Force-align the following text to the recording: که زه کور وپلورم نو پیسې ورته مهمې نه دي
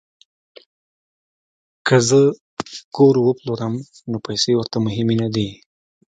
که 1.87 1.95
زه 2.07 2.21
کور 2.95 3.15
وپلورم 3.27 3.73
نو 4.09 4.17
پیسې 4.25 4.51
ورته 4.55 4.77
مهمې 4.85 5.15
نه 5.23 5.27
دي 5.35 5.49